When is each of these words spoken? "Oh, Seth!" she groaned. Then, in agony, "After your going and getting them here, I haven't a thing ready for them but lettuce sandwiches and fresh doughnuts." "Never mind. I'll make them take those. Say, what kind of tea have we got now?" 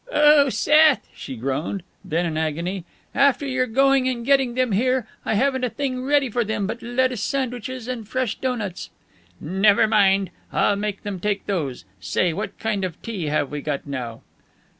"Oh, 0.11 0.49
Seth!" 0.49 1.07
she 1.13 1.35
groaned. 1.35 1.83
Then, 2.03 2.25
in 2.25 2.35
agony, 2.35 2.85
"After 3.13 3.45
your 3.45 3.67
going 3.67 4.09
and 4.09 4.25
getting 4.25 4.55
them 4.55 4.71
here, 4.71 5.07
I 5.25 5.35
haven't 5.35 5.63
a 5.63 5.69
thing 5.69 6.03
ready 6.03 6.27
for 6.27 6.43
them 6.43 6.65
but 6.65 6.81
lettuce 6.81 7.21
sandwiches 7.21 7.87
and 7.87 8.07
fresh 8.07 8.33
doughnuts." 8.39 8.89
"Never 9.39 9.85
mind. 9.85 10.31
I'll 10.51 10.75
make 10.75 11.03
them 11.03 11.19
take 11.19 11.45
those. 11.45 11.85
Say, 11.99 12.33
what 12.33 12.57
kind 12.57 12.83
of 12.83 12.99
tea 13.03 13.25
have 13.25 13.51
we 13.51 13.61
got 13.61 13.85
now?" 13.85 14.21